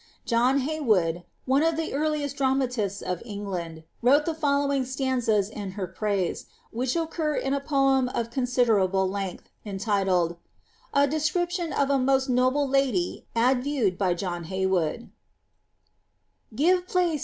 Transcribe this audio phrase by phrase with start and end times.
[0.25, 5.73] John Hey wood, one of tiie earliest dramatists of England, wrote the following stanzas in
[5.73, 10.37] her praise, which occur in a Cm of considerable length, entitled—
[10.95, 15.11] '^A Description of a most noble y od viewed by John Hey wood
[16.55, 17.19] :"—'Give plaire.